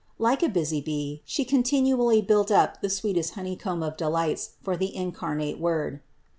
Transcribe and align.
Like 0.17 0.41
a 0.41 0.49
busy 0.49 0.81
bee 0.81 1.21
She 1.25 1.45
continually 1.45 2.23
built 2.23 2.49
up 2.49 2.81
the 2.81 2.89
sweetest 2.89 3.35
honeycomb 3.35 3.83
of 3.83 3.97
delights 3.97 4.53
for 4.59 4.75
the 4.75 4.87
in 4.95 5.11
carnate 5.11 5.59
Word. 5.59 5.99